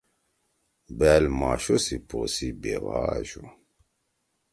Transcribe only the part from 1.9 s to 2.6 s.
پو سی